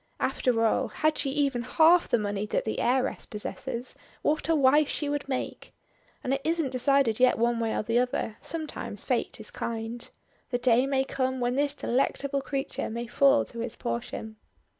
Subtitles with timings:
[0.19, 4.87] After all had she even half the money that the heiress possesses, what a wife
[4.89, 5.75] she would make.
[6.23, 10.09] And it isn't decided yet one way or the other; sometimes Fate is kind.
[10.49, 14.37] The day may come when this delectable creature may fall to his portion.